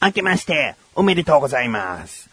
[0.00, 2.30] 明けまして、おめでとうございます。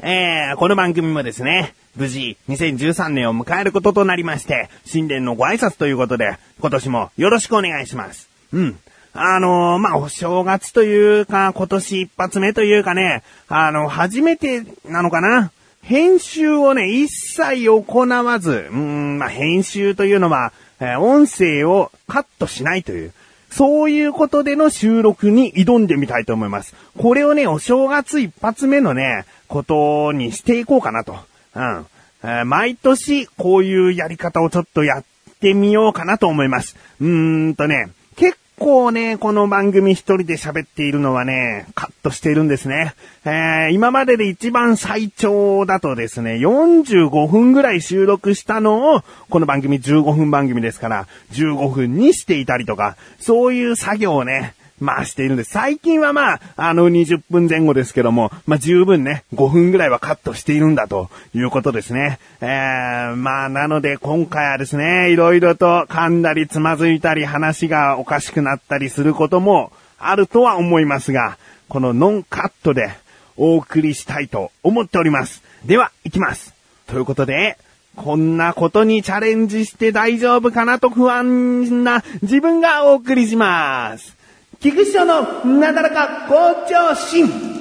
[0.00, 8.28] えー、この番組もですね、無事、2013年を迎えることとなりまして、新年のご挨拶ということで、今年もよろしくお願いします。
[8.52, 8.78] うん。
[9.14, 15.50] あのーまあ、お正月というか、今年一発目というかね、あの、初めてなのかな？
[15.80, 23.14] 編集をね、一切行わず、うん、まあ、編集というのは、えー音声をカットしないという、
[23.50, 26.74] そういうことでの収録に挑んでみたいと思います。
[26.98, 31.16] これをね、お正月一発目のね、ことにしていこうかなと。
[31.54, 31.86] うん。
[32.22, 35.04] えー毎年、こういうやり方をちょっとやっ
[35.40, 36.76] てみようかなと思います。
[37.00, 37.88] うーんとね、
[38.58, 42.94] 構ね、この番組一人で喋っているのはね、カットしているんですね。
[43.24, 55.50] えー今までで一番最長だとですね、45分ぐらい収録したのを、この番組15分番組ですから、15分にしていたりとか、そういう作業をね、まあしているんです。
[55.50, 62.18] 最近はまあ、あの20分前後ですけども、まあ十分ね、5分ぐらいはカットしているんだということですね。
[62.40, 71.38] えー、まあなので今回はですね、いろいろと噛んだりつまずいたり話がおかしくなったりすることもあるとは思いますが、
[71.68, 72.90] このノンカットで
[73.36, 75.42] お送りしたいと思っております。
[75.64, 76.54] では、行きます。
[76.86, 77.58] ということで、
[77.96, 84.15] こんなことにチャレンジして大丈夫かなと不安な自分がお送りします。
[84.60, 86.34] 菊池のなだらか向
[86.68, 87.56] 上心。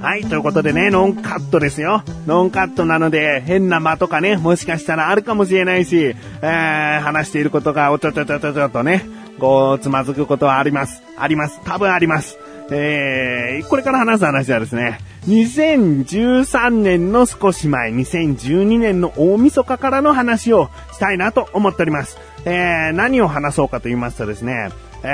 [0.00, 2.02] はい、ということでね、ノンカットですよ。
[2.26, 9.06] ノンカットなので、変な間とかね、もしかしたらあるかもしれないし、えー、話していることがおちょちょちょちょちょとね、
[9.42, 11.02] こう、つまずくことはあります。
[11.18, 11.60] あります。
[11.64, 12.38] 多分あります。
[12.70, 22.18] えー、これから話す話はですね、2013年の少し前、2012年の大晦日からの話をしたいなと思っております。
[22.44, 24.70] えー、何を話そうかと言いますとですね、
[25.02, 25.08] え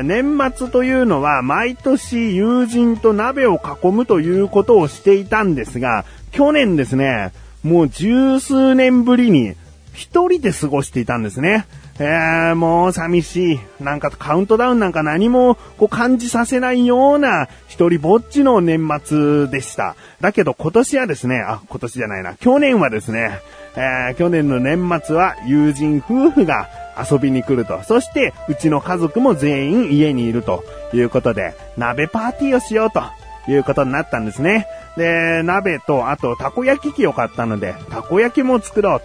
[0.00, 7.32] ー年末というのは毎年友人と鍋を囲むということをしていたんですが、去年ですね、
[7.62, 9.54] もう十数年ぶりに
[9.92, 11.66] 一人で過ごしていたんですね。
[11.98, 13.60] えー、もう寂しい。
[13.80, 19.96] なんかカウントダウンなんか何もこう感じさせないような一人ぼっちの年末でした。
[20.20, 23.40] だけど今年はですね、あ、今年じゃないな、去年はですね、
[23.76, 26.68] えー去年の年末は友人夫婦が
[27.10, 27.82] 遊びに来ると。
[27.82, 33.02] そして、うちの家族も全員家にいるということで、鍋パーティーをしようと
[33.50, 34.66] いうことになったんですね。
[34.96, 39.00] で、鍋と、あと、たこ焼き器を買ったので、たこ焼きも作ろう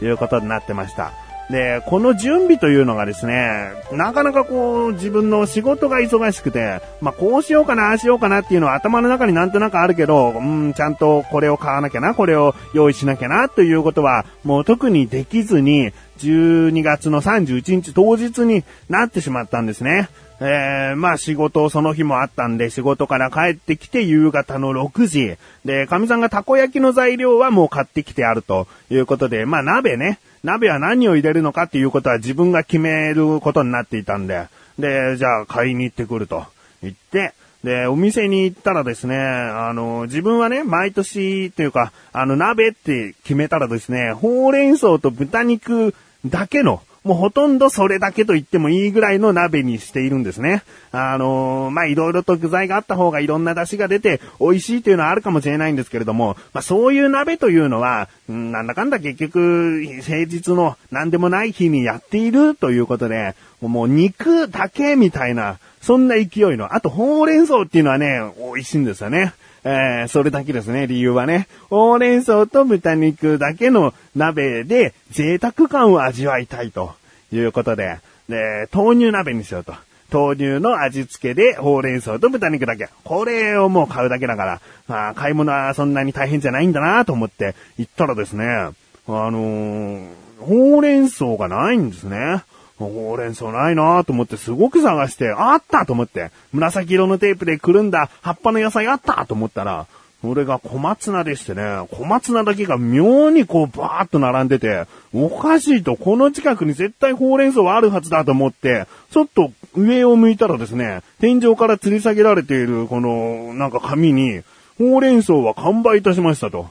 [0.00, 1.12] ということになってました。
[1.50, 20.08] で、この準備というのがですね、なかなかこう、自分の仕事が忙しくて、まあ、こうしようかな、ああしようかなっていうのは頭の中になんとなくあるけど、うん、ちゃんとこれを買わなきゃな、これを用意しなきゃな、ということは、もう特にできずに、12月の31日当日になってしまったんですね。
[20.40, 25.36] えー、まあ仕事その日もあったんで仕事から帰ってきて夕方の6時。
[25.64, 30.18] で、神さんがたこ焼きの材料はもう買ってきてあるということで、まあ鍋ね。
[30.42, 34.46] 鍋は何を入れるのかっていうことは自分が決めることになっていたんで。
[34.78, 36.44] で、じゃあ買いに行ってくると
[36.82, 37.32] 言って、
[37.64, 45.94] で、お店に行ったらですね、あの、自分はね、毎年っていうか、あの、鍋って決めたらですね、ほうれん草と豚肉
[46.26, 50.62] だけの、もうほとんどそれだけと言ってもいいぐらいの鍋にしているんですね。
[50.90, 66.74] あのまあ、いろいろと具材があった方がいろんな出汁が出て美味しいというのはあるかもしれないんですけれども、まあ、そういう鍋というのは、んなんだかんだ結局、平日の何でもない日にやっているということで、もう肉だけみたいな、そんな勢いの。
[66.74, 69.34] あと、ほうれん草っていうのはね、美味しいんですよね。
[69.64, 71.48] えー、それだけですね、理由はね。
[71.70, 76.94] ほうれん草と豚肉だけの鍋で贅沢感を味わいたいと
[77.36, 77.98] いうことで、
[78.28, 79.74] で、豆乳鍋にしようと。
[80.12, 82.88] 豆乳の味付けでほうれん草と豚肉だけ。
[83.02, 88.72] これをもう買うだけだから、あ買い物はそんなに大変じゃないんだなと思って行ったらですね、あ
[89.08, 90.08] のー
[90.40, 92.42] ほうれん草がないんですね。
[92.78, 99.86] ほうれん草ないなと思ってすごく探して、あったと思って、紫色のテープでくるんだ葉っぱの野菜あったと思ったら、
[100.24, 114.40] それが小松菜でしてね、小松菜だけが妙にこうバーっと並んでて、おかしいと、この近くに絶対ほうれん草はあるはずだと思って、ちょっと上を向いたらですね、天井から吊り下げられているこのなんか紙に、
[114.78, 116.68] ほうれん草は完売いたしましたと。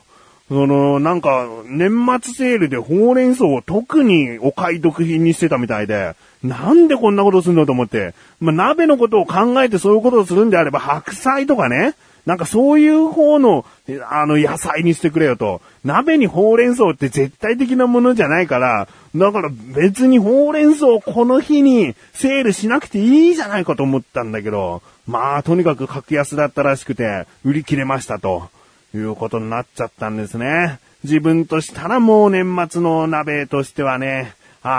[0.50, 8.14] その、なんか、年末セールでほうれん草を特にお買い得品にしてたみたいで、なんでこんなことするのと思って。
[8.42, 11.94] まあ、鍋のことを考えてそういうことをするんであれば、白菜とかね、
[12.26, 13.66] なんかそういう方の、
[14.10, 15.62] あの、野菜にしてくれよと。
[15.84, 28.50] 鍋にほうれん草って絶対的なものじゃないから、だから別にほうれん草この日にセールしなくていいじゃないかと思ったんだけど、まあとにかく格安だったらしくて、売り切れましたと。
[28.96, 30.80] いうことになっちゃったんですね。
[31.04, 34.70] 自分としたらもう年末の鍋としてはね、あ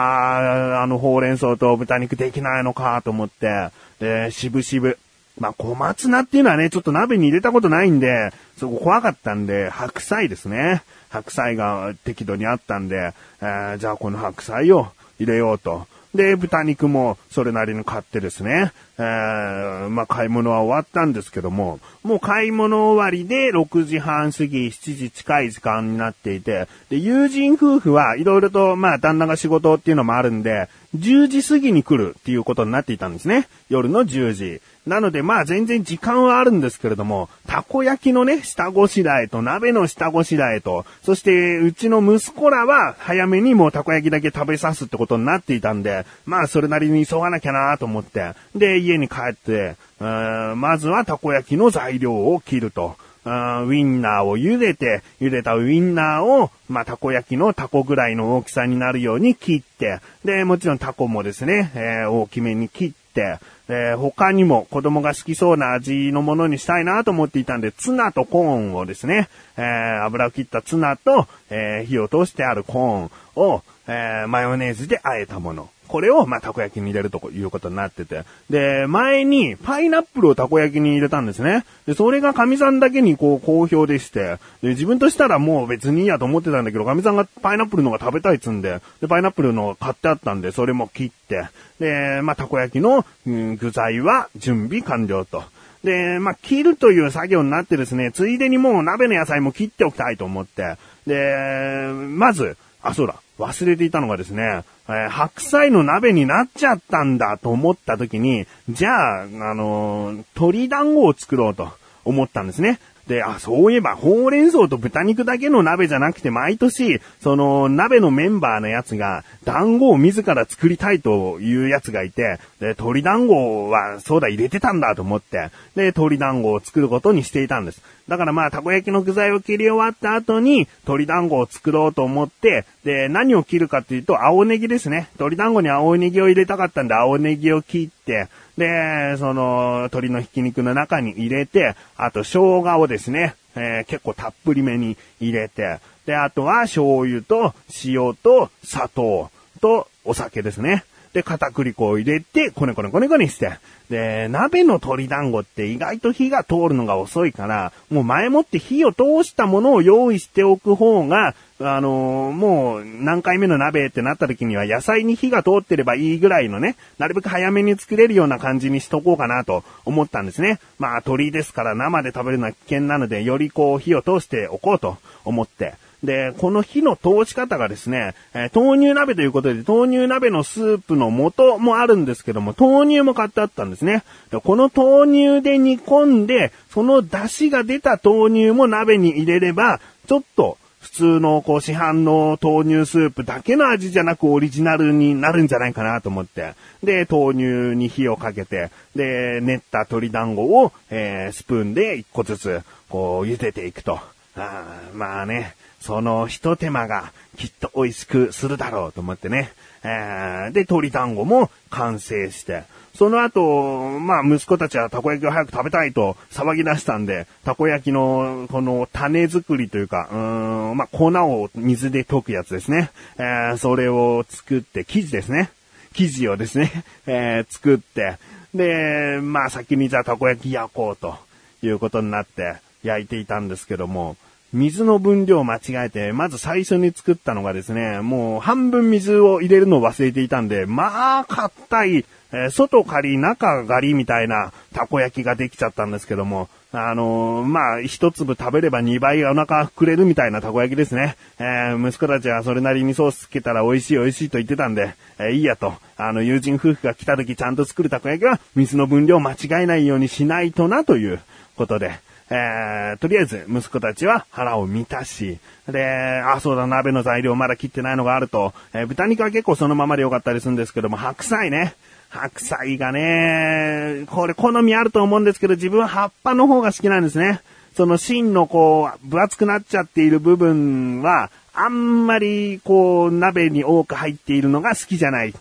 [0.79, 3.69] あ、あのほうれん草と豚肉できないのかと思って、
[3.99, 4.99] で、しぶしぶ。
[5.39, 10.83] まあ、小松菜っていうのはね、ちょっと鍋に入れたことないんで、そこ怖かったんで、白菜ですね。
[11.11, 14.89] 白菜が適度にあったんで、えー、じゃあこの白菜を
[15.19, 15.87] 入れようと。
[16.15, 33.49] で、豚肉もそれなりに買ってですね、えー、まあ、買い物は終わったんですけども、もう買い物終わりで6時半過ぎ、7時近い時間になっていて、で、友人夫婦はいろいろと、まあ、旦那が仕事っていうのもあるんで、10時過ぎに来るっていうことになっていたんですね。
[33.69, 34.61] 夜の10時。
[34.87, 52.97] なのでまあ全然時間はあるんですけれども、たこ焼きのね、下ごしらえと鍋の下ごしらえと、そしてうちの息子らは早めにもうたこ焼きだけ食べさすってことになっていたんで、まあそれなりに急がなきゃなと思って、で家に帰って、まずはたこ焼きの材料を切ると。
[53.25, 75.69] ウィンナーを茹でて、茹でたウィンナーを、まあ、たこ焼きのタコぐらいの大きさになるように切って、で、もちろんタコもですね、えー、大きめに切って、えー、他にも子供が好きそうな味のものにしたいなと思っていたんで、ツナとコーンをですね、えー、油を切ったツナと、えー、火を通してあるコーンを、えマヨネーズで和えたもの。
[75.95, 78.25] これを、まあ、たこ焼きに入れるということになってて。
[78.51, 81.65] で、前に、パイナップルをたこ焼きに入れたんですね。
[81.87, 84.39] で、それが神さんだけにこう、好評でして。
[84.61, 91.47] で、自分としたらもう別にいいやと思ってたんだけど、神さんがパイナップルのが食べたいっつんで、で、パイナップルの買ってあったんで、それも切って、
[91.79, 95.45] で、まあ、たこ焼きの、うん、具材は準備完了と。
[95.85, 100.77] で、まあ、切るという作業になってですね、ついでにもう鍋の野菜も切っておきたいと思って、
[101.07, 111.73] で、まず、あ、そうだ、忘れていたのがですね、えー、白菜の鍋になっちゃったんだと思った時に、じゃあ、あのー、鶏団子を作ろうと
[112.05, 112.79] 思ったんですね。
[113.07, 127.83] で、あ、そういえば、ほうれん草と豚肉だけの鍋じゃなくて、毎年、その、鍋のメンバーのやつが、団子を自ら作りたいというやつがいて、で、鶏団子は、そうだ、入れてたんだと思って、で、鶏団子を作ることにしていたんです。
[128.09, 135.09] だからまあ、たこ焼きの具材を切り終わった後に、鶏団子を作ろうと思って、で、何を切るかっていうと、青ネギですね。
[135.15, 138.29] 鶏団子に青ネギを入れたかったんで、青ネギを切って、
[138.59, 147.53] で、その、鶏のひき肉の中に入れて、あと生姜をですですね、えー、結構たっぷりめに入れて、で、あとは醤油と
[147.85, 149.31] 塩と砂糖
[149.61, 150.85] とお酒ですね。
[151.15, 153.53] で、片栗粉を入れて、こねこねこねこねして。
[153.89, 170.59] で、鍋の鶏団子って意外と火が通るのが遅いから、もう前もって火を通したものを用意しておく方が、あのー、もう何回目の鍋ってなった時には野菜に火が通ってればいいぐらいのね、なるべく早めに作れるような感じにしとこうかなと思ったんですね。
[170.81, 175.75] まあ鶏ですから生で食べるのは危険なので、よりこう火を通しておこうと思って。
[176.05, 184.05] で、この火の通し方がですね、え、豆乳鍋ということで、豆乳鍋のスープの素もあるんですけども、豆乳も買ってあったんですね。
[184.31, 196.55] でこの豆乳で煮込んで、その出汁が出た豆乳も鍋に入れれば、ちょっと普通のこう市販の豆乳スープだけの味じゃなくオリジナルになるんじゃないかなと思って。
[196.83, 197.43] で、豆乳
[197.77, 203.99] に火をかけて、で、練った鶏団子を、えー、スプーンで一個ずつ、こう茹でていくと。
[204.37, 205.55] あまあね、
[205.85, 209.53] その一手間がきっと美味しくするだろうと思ってね。
[209.83, 212.65] えー、で、鶏団子も完成して、
[212.95, 222.91] その後、まあ息子たちはたこ焼きを早く食べたいと騒ぎ出したんで、たこ焼きのこの種作りというか、うーん、まあ粉を水で溶くやつですね。
[223.19, 225.51] えー、それを作って、生地ですね。
[225.93, 226.73] 生地をですね、
[227.07, 228.17] えー、作って、
[228.55, 231.19] で、まあ先にじゃあたこ焼き焼こうと
[231.63, 234.17] いうことになって焼いていたんですけども、
[234.55, 251.17] 水の分量を間違えて、まず最初に作ったのがですね、もう半分水を入れるのを忘れていたんで、まあ、硬い、え、外カリ、中ガリみたいなたこ焼きができちゃったんですけども、あのー、まあ、一粒食べれば二倍お腹膨れるみたいなたこ焼きですね。
[251.41, 255.75] えー、息子たちはそれなりにソースつけたら美味しい美味しいと言ってたんで、えー、いいやと。
[255.97, 261.21] あの、友人夫婦が来た時ちゃんと作るたこ焼きは水の分量間違えないようにしないとなという
[261.57, 261.99] ことで、
[262.37, 265.39] えー、とりあえず息子たちは腹を満たし、
[265.69, 271.77] で、あ、そうだ、鍋の材料まだ切ってないのがあると、えー、豚肉は結構そのままでよかったりするんですけども、白菜ね。
[272.09, 277.41] 白菜がね、これ好みあると思うんですけど、自分は葉っぱの方が好きなんですね。
[277.77, 285.35] その芯のこう、分厚くなっちゃっている部分は、あんまりこう、鍋に多く入っているのが好きじゃない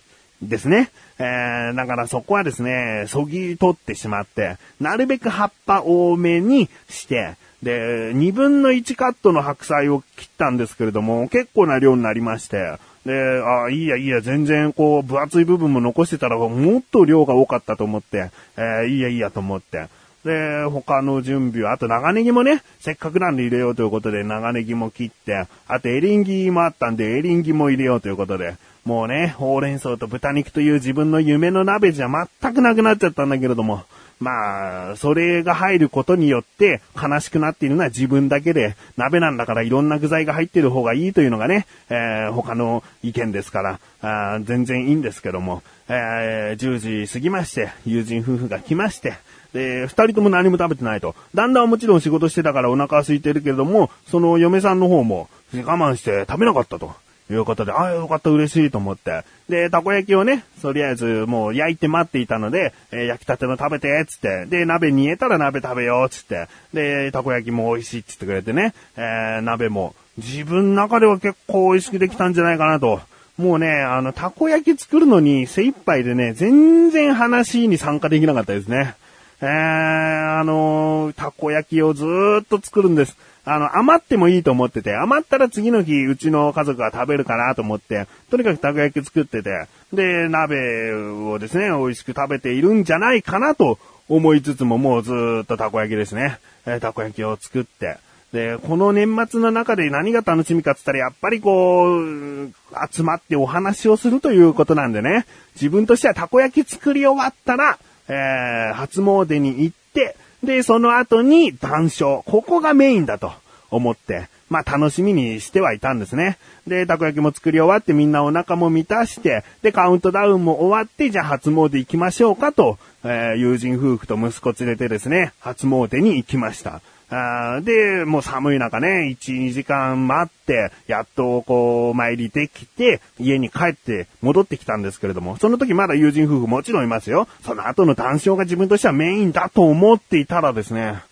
[0.50, 0.92] ですね。
[1.20, 19.88] えー、だからそこはですね、そぎ取ってしまって、なるべく葉っぱ多めにして、で、2分の1カットの白菜を切ったんですけれども、結構な量になりまして、で、あいいやいいや、全然こう、分厚い部分も残してたら、もっと量が多かったと思って、えー、いいやいいやと思って、
[20.24, 32.08] で、他の準備は、あと長ネギもね、せっかくなんで入れようということで長ネギも切って、あとエリンギもあったんでエリンギも入れようということで、もうね、ほうれん草と豚肉という自分の夢の鍋じゃ
[32.42, 33.84] 全くなくなっちゃったんだけれども、
[34.20, 49.14] まあ、それが入ることによって悲しくなっているのは自分だけで、鍋なんだからいろんな具材が入ってる方がいいというのがね、えー、他の意見ですから、あ全然いいんですけども、えー、10時過ぎまして、友人夫婦が来まして、
[49.54, 51.16] で、二人とも何も食べてないと。
[51.34, 56.94] だんだんもちろん仕事してたからお腹空いてるけれども、その嫁さんの方も我慢して食べなかったと。
[57.32, 59.24] いうことで、ああ、よかった、嬉しいと思って。
[59.48, 64.46] で、たこ焼きをね、とりあえずもう焼いて待っていたので、えー、焼きたての食べて、つって。
[64.46, 66.48] で、鍋煮えたら鍋食べよう、つって。
[66.74, 73.00] で、たこ焼きも美味しいつってくれてね、えー、鍋も自分の中では結構美味しくできたんじゃないかなと。
[73.38, 78.96] もうね、あの、たこ焼き作るのに精一杯でね、全然話に参加できなかったですね。
[79.42, 82.06] えー、あのー、たこ焼きをず
[82.42, 83.18] っと作るんです。
[83.46, 95.12] あの、余ってもいいと思ってて、余ったら次の日、うちの家族が食べるかなと思って、とにかくたこ焼き作ってて、で、鍋をですね、美味しく食べているんじゃないかなと思いつつも、もうず
[95.44, 96.40] っとたこ焼きですね。
[96.66, 97.98] えー、たこ焼きを作って、
[98.32, 102.52] で、この年末の中で何が楽しみかって言ったら、やっぱりこう、
[102.92, 105.26] 集まってお話をするということなんでね、
[105.56, 112.22] 自分としてはたこ焼き作り終わったら、えー、初詣に行って、で、その後に談笑。
[112.26, 113.32] ここがメインだと
[113.72, 116.38] 思って、まあ楽しみにしてはいたんですね。
[116.68, 126.82] で、たこ焼きも作り終わってみんなお腹も満たして、で、カウントダウンも終わって、じゃあ初詣行きましょうかと、えー、友人夫婦と息子連れてですね、初詣に行きました。
[127.14, 137.28] あで、もう寒い中ね、1、2時間待って、やっとこう、参りできて、家に帰って戻ってきたんですけれども、その時まだ友人夫婦もちろんいますよ。
[137.46, 141.04] その後の談笑が自分としてはメインだと思っていたらですね、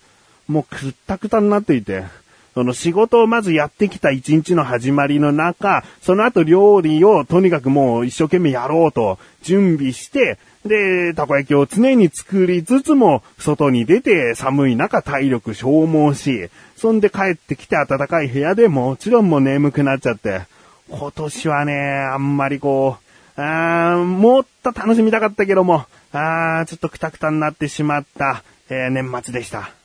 [0.48, 2.03] もうくったくたになっていて、
[2.53, 20.41] その仕事をまずやってきた一日の始まりの中、その後料理をとにかくもう一生懸命やろうと準備して、で、たこ焼きを常に作りつつも、外に出て寒い中体力消耗し、そんで帰ってきて暖かい部屋でもちろんもう眠くなっちゃって、
[20.89, 21.74] 今年はね、
[22.13, 29.81] あんまりこう、あーもっと楽しみたかったけども、あーちょっとくたくたになってしまった、えー、年末でした。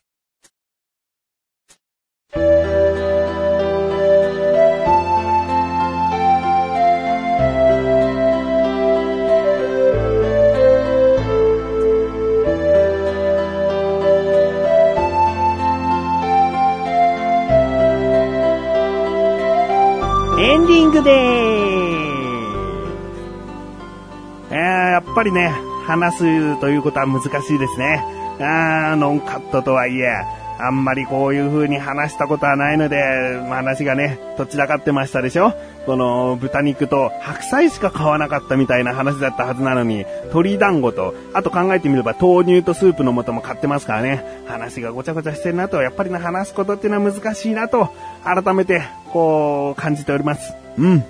[20.97, 21.17] グでー
[24.49, 24.55] す。
[24.55, 25.53] えー、やっぱりね、
[25.87, 28.03] 話すということは難しいですね。
[28.41, 30.25] あー、ノンカットとはいえ、
[30.59, 32.97] あんまりこういう風に話したことはないので、
[33.49, 35.53] 話がね、どちらかってましたでしょ？
[35.85, 47.89] この豚肉と白菜しか買わなかったみたいな話だったはずなのに、鶏団子と、あと考えてみれば豆乳とスープの素も買ってますからね、話がごちゃごちゃしてるなと、やっぱりね、話すことっていうのは難しいなと、
[48.25, 48.83] 改めて、
[49.13, 50.55] こう、感じております。
[50.79, 51.05] うん。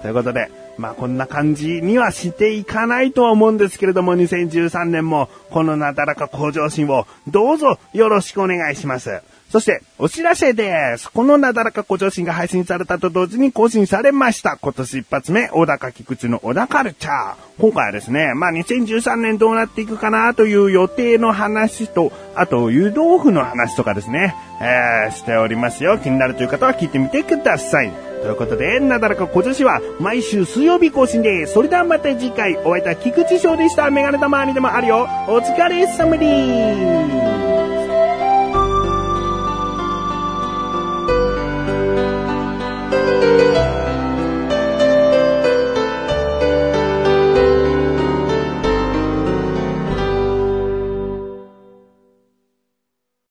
[0.00, 0.50] ということで、
[0.82, 9.22] まあこんな感じにはしていかないとは思うんですけれども、2013年もこのなだらか向上心をどうぞよろしくお願いします。
[9.48, 11.08] そして、お知らせです。
[11.12, 14.56] このなだらか向上心が配信されたと同時に更新されました。
[14.60, 17.34] 今年一発目、小高菊池の小高カルチャー。
[17.60, 25.98] 今回はですね、まあ2013年どうなっていくかなという予定の話と、あと湯豆腐の話とかですね、えー、しておりますよ。
[25.98, 28.11] 気になるという方は聞いてみてください。
[28.22, 31.54] ということで、なだらか小女子は毎週水曜日更新です。
[31.54, 33.90] それではまた次回、お会いいた菊池翔でした。
[33.90, 35.08] メガネ玉ありでもあるよ。
[35.26, 37.31] お疲れ様です。